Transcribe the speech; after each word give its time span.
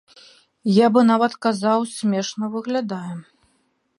Я 0.75 0.87
бы 0.93 1.03
нават 1.11 1.33
казаў, 1.47 1.79
смешна 1.97 2.45
выглядае. 2.57 3.13